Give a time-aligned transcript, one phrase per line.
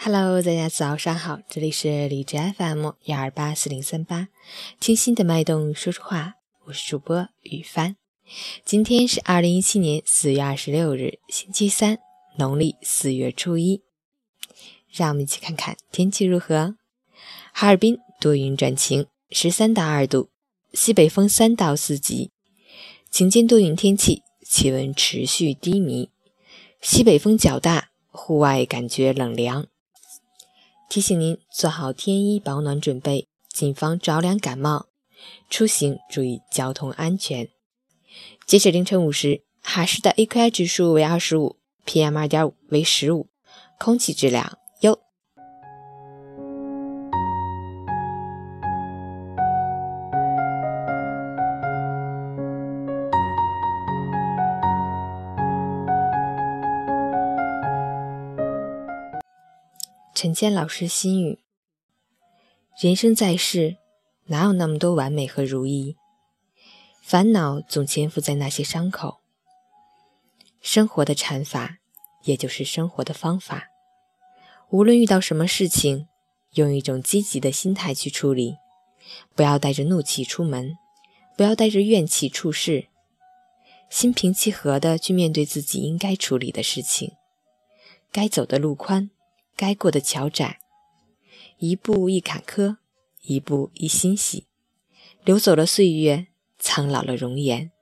[0.00, 4.28] Hello，大家早上好，这里是理智 FM 幺二八四零三八，
[4.80, 6.34] 清新的脉动说说话，
[6.66, 7.96] 我是主播雨帆。
[8.64, 11.98] 今天是二零一七年四月二十六日，星期三，
[12.38, 13.82] 农历四月初一。
[14.88, 16.76] 让我们一起看看天气如何。
[17.52, 20.30] 哈尔滨多云转晴，十三到二度，
[20.74, 22.30] 西北风三到四级。
[23.10, 26.08] 晴间多云天气，气温持续低迷，
[26.80, 29.66] 西北风较大，户外感觉冷凉。
[30.88, 34.86] 提醒您做好添衣保暖准备，谨防着凉感冒。
[35.50, 37.48] 出行注意交通安全。
[38.46, 41.56] 截止凌晨五时，哈市的 AQI 指数为二十五
[41.86, 43.28] ，PM 二点五为十五，
[43.78, 44.56] 空气质量。
[60.20, 61.38] 陈谦老师心语：
[62.82, 63.76] 人生在世，
[64.24, 65.96] 哪有那么多完美和如意？
[67.00, 69.20] 烦恼总潜伏在那些伤口。
[70.60, 71.78] 生活的禅法，
[72.24, 73.68] 也就是生活的方法。
[74.70, 76.08] 无论遇到什么事情，
[76.54, 78.56] 用一种积极的心态去处理，
[79.36, 80.76] 不要带着怒气出门，
[81.36, 82.88] 不要带着怨气处事，
[83.88, 87.12] 心平气和的去面对自己应该处理的事情。
[88.10, 89.12] 该走的路宽。
[89.58, 90.60] 该过的桥窄，
[91.58, 92.76] 一步一坎坷，
[93.22, 94.46] 一步一欣喜，
[95.24, 96.28] 流走了岁月，
[96.60, 97.72] 苍老了容颜，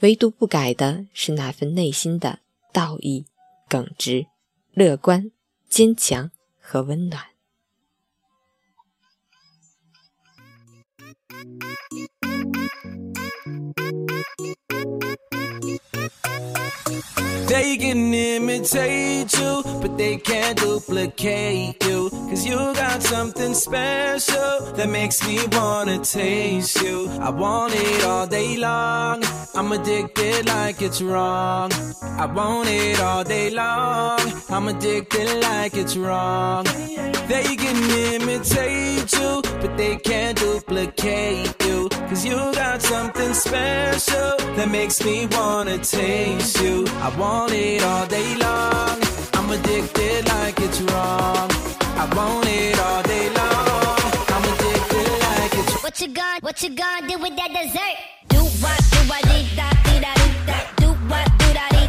[0.00, 2.38] 唯独不改的是那份内心的
[2.72, 3.26] 道义、
[3.68, 4.28] 耿直、
[4.72, 5.30] 乐观、
[5.68, 7.22] 坚强和温暖。
[17.46, 22.08] They can imitate you, but they can't duplicate you.
[22.08, 27.06] Cause you got something special that makes me wanna taste you.
[27.20, 29.22] I want it all day long.
[29.54, 31.70] I'm addicted like it's wrong.
[32.02, 34.20] I want it all day long.
[34.48, 36.64] I'm addicted like it's wrong.
[37.28, 41.90] They can imitate you, but they can't duplicate you.
[42.08, 46.84] Cause you got something special that makes me wanna taste you.
[47.00, 48.96] I want it all day long.
[49.38, 51.48] I'm addicted like it's wrong.
[52.02, 53.98] I want it all day long.
[54.34, 55.82] I'm addicted like it's wrong.
[55.82, 57.96] What you going what you gonna do with that dessert?
[58.28, 60.58] Do what, do what, dee da, dee da, dee da.
[60.82, 61.83] Do what, do da, dee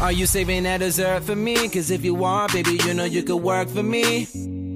[0.00, 1.56] Are you saving that dessert for me?
[1.68, 4.26] Cause if you are, baby, you know you could work for me.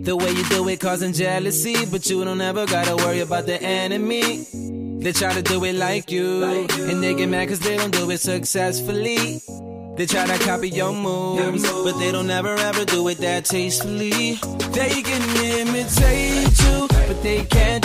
[0.04, 3.62] The way you do it causing jealousy, but you don't ever gotta worry about the
[3.62, 4.42] enemy.
[5.00, 8.10] They try to do it like you, and they get mad cause they don't do
[8.10, 9.40] it successfully.
[9.96, 14.34] They try to copy your moves, but they don't ever ever do it that tastefully.
[14.74, 17.81] They can imitate you, but they can't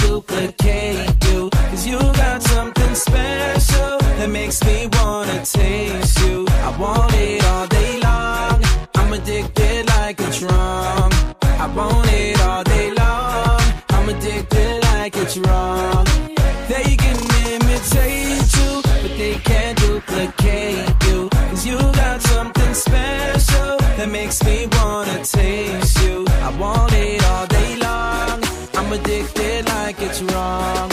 [29.00, 30.90] addicted like it's wrong.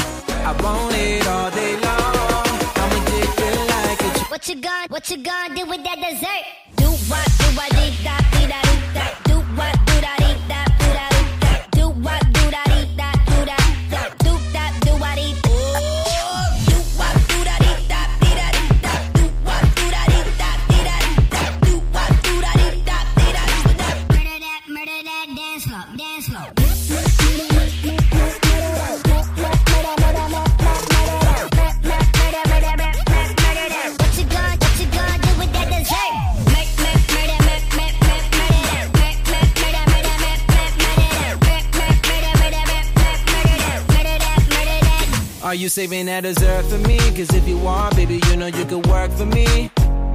[0.49, 2.51] I want it all day long.
[2.81, 6.45] I'm addicted like it's What you gonna, what you gonna do with that dessert?
[6.77, 8.34] Do what, do I think that?
[45.55, 46.99] Are you saving that dessert for me?
[47.15, 49.71] Cause if you are, baby, you know you could work for me.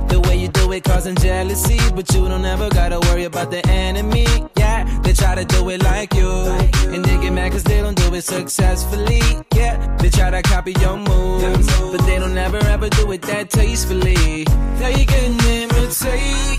[0.09, 3.65] The way you do it causing jealousy, but you don't ever gotta worry about the
[3.69, 4.25] enemy.
[4.57, 7.95] Yeah, they try to do it like you, and they get mad cause they don't
[7.97, 9.21] do it successfully.
[9.55, 13.49] Yeah, they try to copy your moves, but they don't ever ever do it that
[13.49, 14.43] tastefully.
[14.81, 16.58] Now you're imitate.